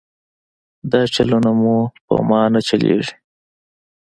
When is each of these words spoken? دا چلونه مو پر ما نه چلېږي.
دا 0.91 1.01
چلونه 1.15 1.49
مو 1.59 1.75
پر 2.05 2.19
ما 2.29 2.41
نه 2.53 2.61
چلېږي. 2.67 3.13